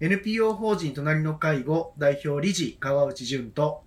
[0.00, 3.82] NPO 法人隣の介護代表理事川内淳と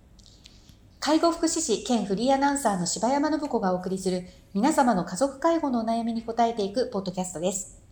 [1.00, 7.82] 介護福祉士兼フリーアナウンサーの柴山信子がお送りする皆様の家族介護のお悩みに答えていくポッドキャストです。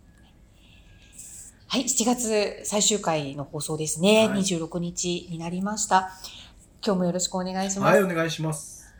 [1.67, 4.27] はい、7月最終回の放送ですね。
[4.27, 6.11] はい26日になりました。
[6.85, 7.93] 今日もよろしくお願いします。
[7.93, 8.93] はいお願いします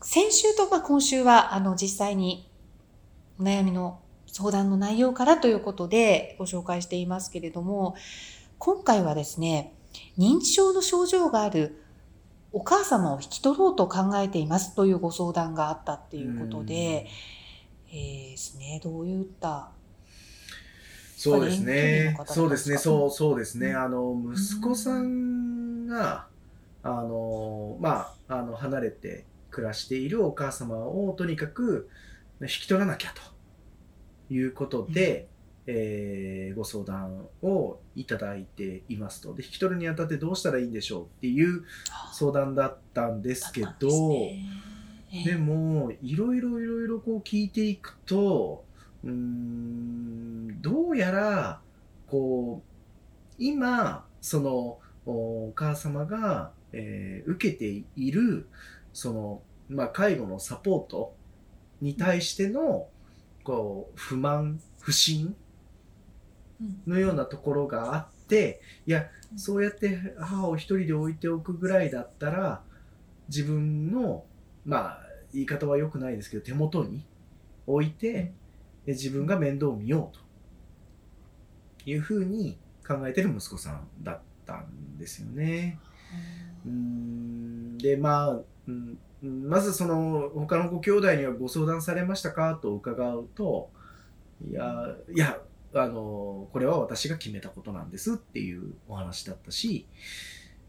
[0.00, 2.50] 先週とまあ今週はあの実際に
[3.38, 4.00] お悩みの
[4.32, 7.94] 相談の内容からということでご紹介していますけれども
[8.58, 9.74] 今回はですね
[10.18, 11.82] 認知症の症状がある
[12.52, 19.70] お母様を引き取ろうと考えていますというご相談があったっていうことで、えーですねどういった
[21.16, 22.16] そうですね。
[22.24, 22.78] そうですね。
[22.78, 23.76] そうそうですね、うん。
[23.76, 26.28] あの息子さんが
[26.82, 31.90] あのまああの離れて暮らしているお母様をとにかく
[32.40, 33.20] 引き取らなきゃと
[34.30, 35.28] いうことで、
[35.66, 39.34] えーご相談をいただいていますと。
[39.34, 41.64] で引き取るにあたってどうしたらいいんでしょうっていう
[42.12, 44.46] 相談だったんですけどね。
[45.12, 48.64] えーでもいろいろいろいろこう聞いていくと
[49.02, 51.60] うーんどうやら
[52.06, 58.46] こう今そのお母様が、えー受けている
[58.92, 61.14] その、まあ、介護のサポート
[61.80, 62.86] に対しての
[63.44, 65.34] こう不満不信
[66.60, 66.82] うん。
[66.86, 72.62] のようなところがあっていやそうやって母を一人で置いておくぐらいだったら
[73.28, 74.24] 自分の
[74.64, 75.00] まあ
[75.32, 77.06] 言い方は良くないですけど手元に
[77.66, 78.32] 置いて
[78.84, 80.16] で自分が面倒を見よう
[81.84, 85.78] というふうに考えてる息子さんだったんですよね。
[86.66, 86.72] うー。
[86.72, 87.78] ん。
[87.78, 92.58] でまあ、うん、まずその他のご兄弟にはご相談されましたか？
[92.60, 93.70] と伺うと
[94.48, 95.38] いやいや
[95.74, 99.86] あのこれは私が決めたことなんですっていうお話だったし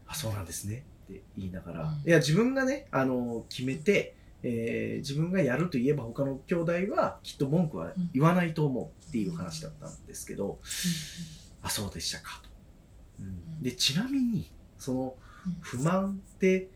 [0.06, 0.84] あそうなんですね。
[1.04, 2.08] って言いながら、うん。
[2.08, 10.58] いや自分がねあの決めて、えー自分がやると言えば他の兄弟はきっと文句は言わないと思うっていう話だったんですけど、
[11.62, 12.50] あそうでしたかと。
[13.20, 15.14] うん、でちなみにその
[15.60, 16.68] 不満って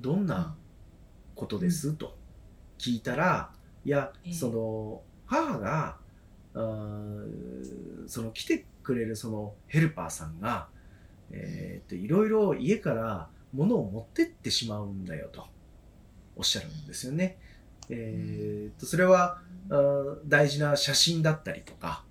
[0.00, 0.56] どんな
[1.38, 2.16] ことです、と
[2.78, 3.52] 聞いたら
[3.84, 4.34] いやええ。
[4.34, 5.96] その母が
[8.06, 10.66] その来てくれるそのヘルパーさんが、
[11.30, 15.46] えー、といろいろ家から物を持ってってしまうんだよと
[16.36, 17.38] おっしゃるんですよね。
[17.88, 19.40] えー、とそれは
[19.70, 22.04] あー大事な写真だったりとか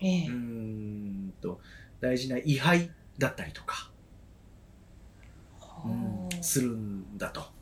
[0.00, 0.26] ええ。
[0.28, 1.60] うーんと
[2.00, 3.90] 大事な位牌だったりとか、
[5.58, 7.53] ほうするんだと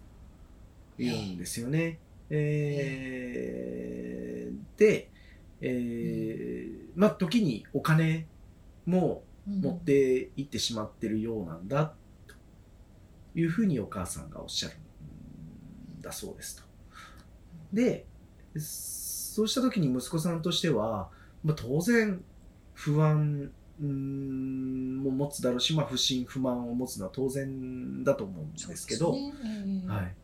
[0.98, 1.98] 言うんですよね。
[2.30, 5.10] えーで、
[5.60, 8.26] えーまあ時にお金
[8.86, 11.94] も持って行ってしまってるようなんだ
[12.26, 12.34] と
[13.34, 16.62] いうふうにお母さんがおっしゃるんだそうですと。
[17.72, 18.06] で
[18.58, 21.10] そうした時に息子さんとしては、
[21.42, 22.22] まあ、当然
[22.74, 23.50] 不安
[23.82, 30.14] うーんも持つだろうし、まあ、不信不満を持つのは当然だと思うんですけどはい、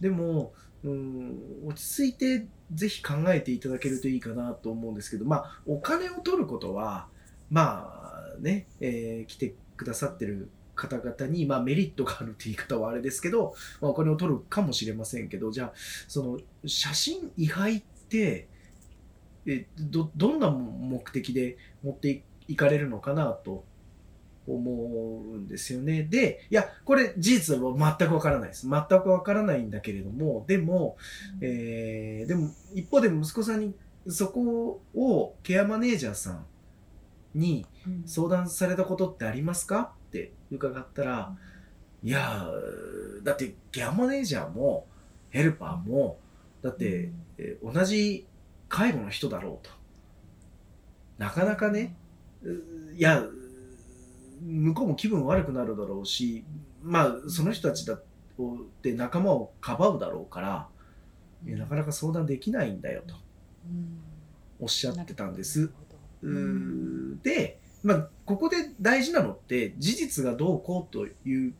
[0.00, 0.52] でも
[0.84, 7.08] うん落ち着いてぜひ考えていただけるといいかなと思うんですけど、まあ、お金を取ることは
[7.50, 7.92] ま
[8.36, 15.72] あね、えー来てくださってる方々に、まあ、メリットがあるって言い方はあれですけど、まあ、お金を取るかもしれませんけどじゃあ
[16.06, 18.48] その写真位牌って
[19.46, 22.22] えどどんな目的で持ってい
[22.56, 23.64] かれるのかなと
[24.46, 24.72] 思
[25.34, 26.04] うんですよね。
[26.04, 28.68] で、いや、これ事実は全くわからないです。
[28.68, 30.96] 全くわからないんだけれども、でも、
[31.40, 33.74] えーでも、一方で息子さんに
[34.08, 36.46] そこをケアマネージャーさん
[37.34, 41.36] にうん相談されたことってありますかって伺ったら、
[42.02, 44.86] いやー、だってケアマネージャーも
[45.30, 46.18] ヘルパーも、
[46.62, 48.26] だって、えー同じ
[48.68, 49.72] 介護の人だろうと。
[51.18, 52.07] なかなかね、う
[52.96, 53.24] いや、
[54.42, 56.44] 向こうも気分悪くなるだろうし、
[56.82, 58.02] まあ、その人たちだっ
[58.82, 60.68] て仲間をかばうだろうから、
[61.46, 63.14] いやなかなか相談できないんだよと
[63.68, 64.00] うん。
[64.60, 65.70] おっしゃってたんです。
[66.22, 71.54] うなるーで、まあ、ここで大事なのって事実がどうこうという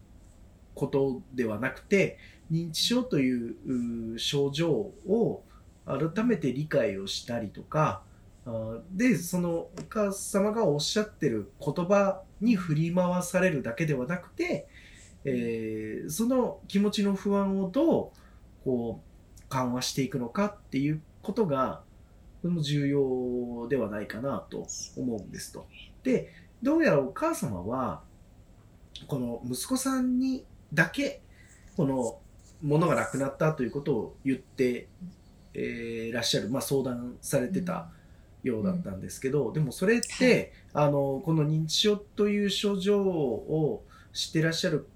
[0.74, 2.18] ことではなくて
[2.50, 5.42] 認知症という症状を
[5.86, 8.02] 改めて理解をしたりとか
[8.92, 14.68] でそのお母様がおっしゃってる言葉に振り回されるだけではなくて、
[15.24, 21.82] えーその気持ちの不安をどうこう緩和していくのかっていうことが
[22.42, 24.66] とても重要ではないかなと
[24.96, 25.66] 思うんですと。
[26.02, 28.02] で、どうやらお母様は
[29.06, 31.20] この息子さんにだけ
[31.76, 32.18] この
[32.62, 34.88] ものがなくなったということを言って、
[35.54, 37.90] えーらっしゃる、まあ、相談されてた
[38.48, 44.86] ようだったんですけど、でもそれって、あのこの認知症という症状を知ってらっしゃる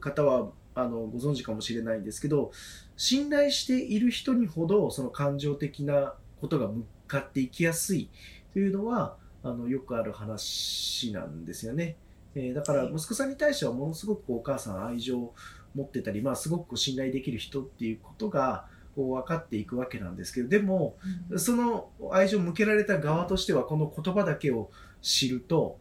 [0.00, 2.52] 方はあのご存知かもしれないんですけど
[2.96, 8.08] 信頼している人にほどその感情的なことが向かっていきやすい
[8.52, 11.96] というのはあのよくある話なんですよね。
[12.34, 15.34] えーだから息子さんに対してはものすごくお母さん愛情を
[15.74, 18.66] 持ってたり、まあ、すごく信頼できる人っていうことが
[18.98, 20.96] こう分かっていくわけなんですけどでも
[21.30, 21.38] うん。
[21.38, 25.78] その愛情を向けられた側としてはこの言葉だけを知ると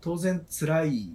[0.00, 1.12] 当然辛い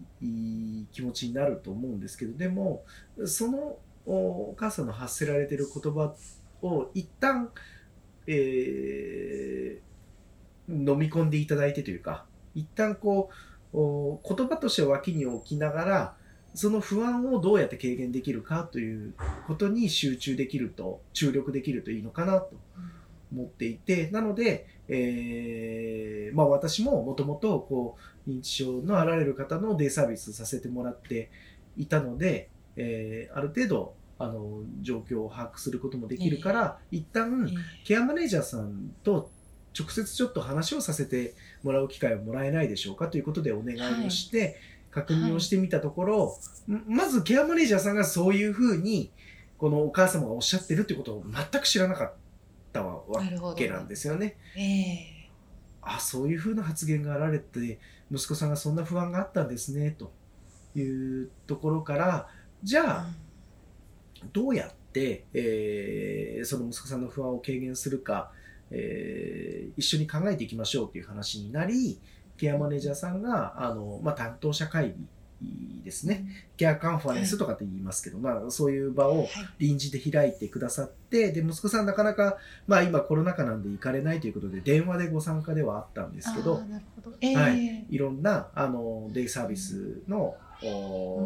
[0.93, 2.85] 気持ちになると思うんですけどでも
[3.25, 4.13] そのお
[4.51, 6.13] お母さんの発せられている言葉
[6.61, 7.49] を一旦、
[8.27, 9.87] えー
[10.69, 13.29] 飲み込んでいただいてというか一旦こ
[13.73, 16.16] うお言葉として脇に置きながら
[16.57, 19.13] その不安をどうやって軽減できるかという
[19.45, 22.55] ことに集中できると注力できるといいのかなと
[23.31, 27.95] 思っていてなので、えーまあ、私ももともとこ
[28.25, 31.29] う認知症のあられる方のデイサービスさせてもらって
[31.77, 37.85] いたので、えーある程度あの状況を把握することもできるから、一旦ええ。
[37.85, 39.29] ケアマネージャーさんと
[39.79, 44.55] 直接ちょっと話をさせてもらう機会をもらえないでしょうかということでお願いをして、
[44.91, 49.11] 確認をしてみたところ、んまずケアマネージャーさんがそういうふうに
[49.57, 52.13] このお母様がおっしゃってるってことを全く知らなかっ
[52.73, 54.37] たわけなんですよね。
[54.55, 54.61] え
[55.13, 55.17] え
[55.87, 57.79] あそういうふうな発言があられて
[58.11, 60.11] 息子さんがそんな不安があったんですねと
[60.75, 60.81] い
[61.23, 62.27] うところから
[62.61, 63.07] じゃあ
[64.33, 68.31] どうやって、えーその息子さんの不安を軽減するか、
[68.71, 71.99] えー一緒に考えていきましょうという話になり
[72.37, 74.93] ケアマネージャーさんがあの、まあ、担当者会
[75.41, 76.25] 議ですね、
[76.57, 79.29] ケアカンファレンスとかって言いますけど、まあ、そういう場をはい。
[79.59, 82.37] 臨時で開いてくださってで息子さんなかなか、
[82.67, 87.17] まあ、今コロナ禍なんで行かれないということで電話でご参加ではあったんですけどあーなるほど。
[87.21, 87.85] ええはい。
[87.89, 90.35] いろんなあのデイサービスの、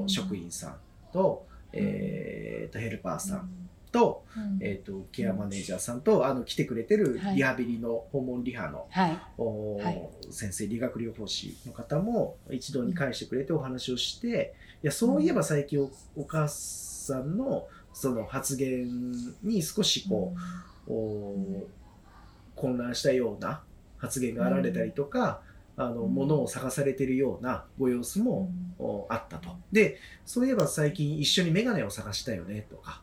[0.07, 0.75] 職員さん
[1.13, 3.49] と,、えーとヘルパーさん
[3.91, 4.59] と,、うん。
[4.61, 7.35] えー、とケアマネージャーさんとあの来てくれてるはい。
[7.35, 10.09] リハビリの訪問リハの、はい。
[10.29, 14.53] 先生理学療法士の方も一堂に会してくれてお話をして、
[14.83, 19.11] いやそういえば最近おお母さんのその発言
[19.43, 20.33] に少しこ
[20.87, 21.67] う、お
[22.55, 23.61] 混乱したような
[23.97, 25.41] 発言があられたりとか、
[25.77, 28.25] あのうん物を探されてるようなご様子うん。
[28.25, 29.49] も、おあったと。
[29.71, 33.01] でそういえば最近一緒に眼鏡を探したよねとか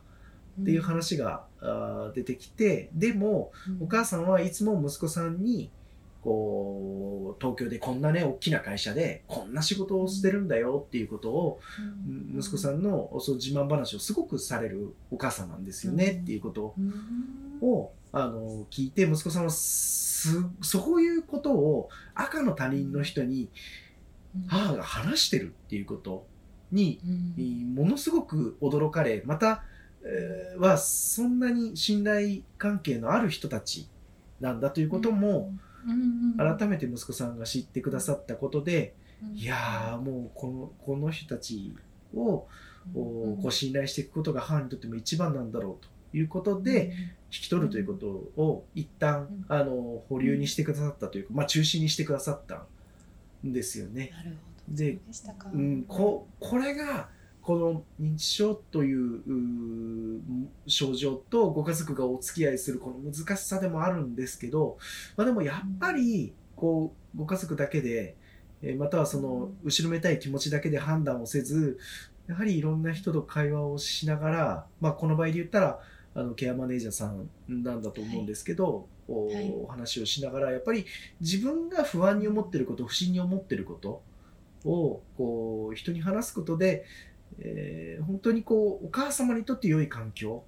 [0.61, 3.51] っていう話が、あー出てきてでも
[3.81, 5.69] お母さんはいつも息子さんに
[6.21, 11.59] こう東京でこんなね大きな会社でこんな仕事をしてるんだよっていうことを
[12.07, 12.39] うん。
[12.39, 16.23] 息子さんのそう自慢話をすごくされるお母さんなんですよねうん。
[16.23, 16.93] っていうことうん。
[17.61, 20.29] をあの聞いて息子さんはす
[20.61, 23.49] そういうことを赤の他人の人に
[24.47, 26.25] 母が話してるっていうこと
[26.71, 26.99] に
[27.37, 27.75] うん。
[27.75, 29.78] ものすごく驚かれまた、えー
[30.57, 33.87] はそんなに信頼関係のある人たち
[34.39, 35.53] なんだということも
[35.87, 38.93] うん改めて息子さんが知ってくださったことで
[39.23, 39.35] うん。
[39.35, 41.73] いやーもうこのこの人たち
[42.15, 42.47] を
[42.95, 46.93] うんこう信頼していくことが母にとっても一番なんだろうということで
[47.31, 49.55] 引き取るということを一旦うん。
[49.55, 52.63] あの保留にしてくださったというか、まあ、中止にしてくださった
[53.45, 54.11] んですよね。
[54.13, 54.39] なるほど。
[54.75, 54.99] で
[55.53, 57.09] うん、ここれが
[57.41, 59.21] この認知症という
[60.67, 64.77] 症状とご家族がお付き合いするこの難しさでもあるんですけど、
[65.17, 68.15] まあ、でもやっぱりこうご家族だけで
[68.61, 71.79] えーまたはその後ろめたい気持ちだけで判断をせず
[72.27, 75.79] やはりいろんな人と会話をしながら、まあ、この場合で言ったら
[76.13, 79.51] あのケアマネージャーさんなんだと思うんですけど、おはい。
[79.63, 80.85] お話をしながらやっぱり
[81.21, 84.01] 自分が不安に思ってること不審に思ってること
[84.65, 86.85] をこう人に話すことで、
[87.39, 90.43] えー本当にこうお母様にとって良い環境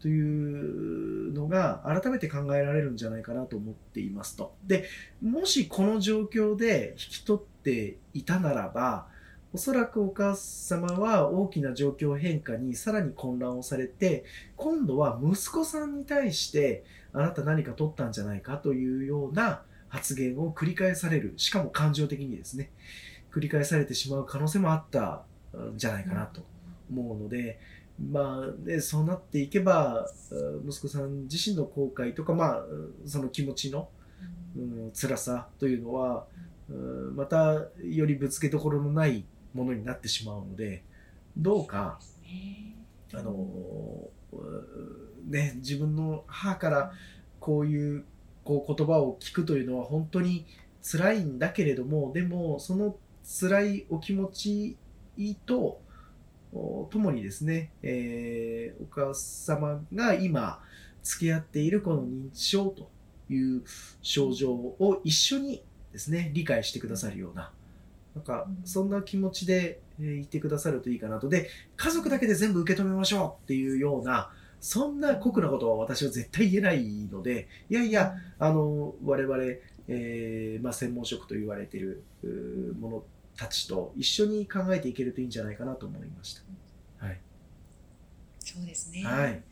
[0.00, 4.54] というのが改めて考えられるんじゃないかなと思っていますと。
[4.66, 4.84] で
[5.22, 9.06] もしこの状況で引き取っていたならば
[9.54, 14.24] おそらくお母様は大きな状況変化にさらに混乱をされて
[14.56, 16.84] 今度は息子さんに対して
[17.14, 22.72] あなた何か取ったんじゃないかというような発言を繰り返されるしかも感情的にですね
[23.32, 25.22] 繰り返されてしまう可能性もあった
[25.76, 26.42] じゃないかなと
[26.90, 27.58] 思うので、
[28.10, 32.64] まあね、そうなっていけばうん息子さん自身の後悔とか、まあ、
[33.06, 33.88] その気持ちの、
[34.56, 36.26] うん、辛さというのは
[36.68, 40.82] うんまたよりぶつけどころのないものになってしまうので
[41.36, 42.74] どうかね。
[43.12, 43.32] あの
[44.32, 46.92] うんね、自分の母から
[47.40, 48.04] こういう
[48.42, 50.44] こう言葉を聞くというのは本当に
[50.82, 52.96] 辛いんだけれどもでもその
[53.40, 54.76] 辛いお気持ち
[55.46, 55.80] と
[56.52, 60.60] おともにですね、えーお母様が今
[61.02, 62.90] 付き合っているこの認知症と
[63.28, 63.62] いう
[64.02, 67.50] 症状を一緒にですね理解してくださるような
[68.14, 68.66] なんかうん。
[68.66, 71.28] そんな気持ちで、えー言ってくださるといいかなと。
[71.28, 74.30] で家族だけで全部受け止めましょうっていうような
[74.60, 79.36] そんな酷なことは私は絶対言えないのでいやいやあの我々、
[79.88, 83.04] えーまあ、専門職と言われているうー者
[83.36, 86.42] たちと一緒に考えていけるといいんじゃないかなと思いました。
[87.06, 87.18] はい、
[88.38, 89.02] そうですね。
[89.04, 89.42] はい。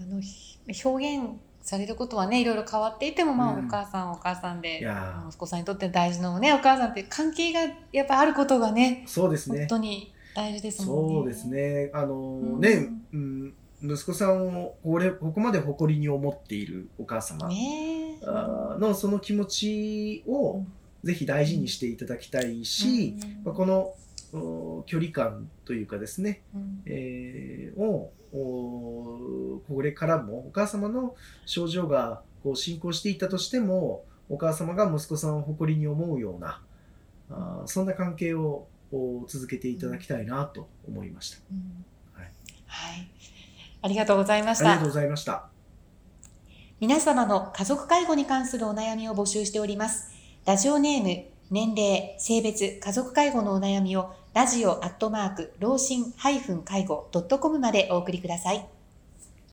[0.00, 1.28] あのひ表現
[1.60, 3.66] されることはねいろいろ変わっていてもまあ、うん。
[3.66, 7.60] お母さんはお母さんでいや息子さんにとって大事なのねお母さんって関係が
[7.92, 11.12] やっぱあることがねーそうです本ね当に大事ですもんね。
[11.14, 11.90] そうですね。
[11.94, 12.60] あのうん。
[12.60, 20.64] ね、うん、息子さんをこれここまで誇りに思っているお母様、ねえあーのその気持ちを
[21.04, 23.94] ぜひ大事にしていただきたいし、うんまあこの
[24.34, 36.62] お距離感というかですね、うんえーをおこれからもお母様の症状がこう進行していったとしてもお母様が息子さんを誇りに思うような
[37.30, 41.38] あーそんな関係をお続けていただきたいなと思いました。
[41.50, 42.32] うんはい
[42.66, 43.10] はい。
[43.82, 44.88] ありがとうございましたありがとう。
[44.88, 45.48] ございました。
[46.80, 50.21] 皆様の家族介護に関するお悩みを募集しております。
[50.44, 56.12] ラジオネーム、年齢、性別、家族介護のお悩みをラジオアットマーク、老人
[56.64, 58.66] 介護 .com までお送りください。